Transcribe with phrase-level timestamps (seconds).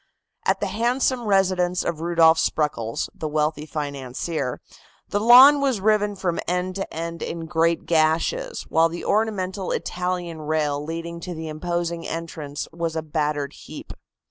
[0.47, 4.59] At the handsome residence of Rudolph Spreckels, the wealthy financier,
[5.07, 10.41] the lawn was riven from end to end in great gashes, while the ornamental Italian
[10.41, 13.93] rail leading to the imposing entrance was a battered heap.